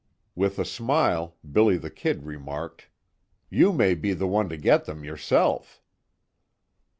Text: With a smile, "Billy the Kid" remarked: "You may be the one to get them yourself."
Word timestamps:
With 0.33 0.57
a 0.57 0.65
smile, 0.65 1.37
"Billy 1.47 1.77
the 1.77 1.91
Kid" 1.91 2.23
remarked: 2.23 2.89
"You 3.51 3.71
may 3.71 3.93
be 3.93 4.13
the 4.13 4.25
one 4.25 4.49
to 4.49 4.57
get 4.57 4.85
them 4.85 5.03
yourself." 5.05 5.79